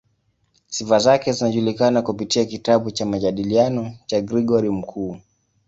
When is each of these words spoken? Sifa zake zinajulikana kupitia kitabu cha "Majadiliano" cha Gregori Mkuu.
Sifa 0.67 0.99
zake 0.99 1.31
zinajulikana 1.31 2.01
kupitia 2.01 2.45
kitabu 2.45 2.91
cha 2.91 3.05
"Majadiliano" 3.05 3.93
cha 4.05 4.21
Gregori 4.21 4.69
Mkuu. 4.69 5.19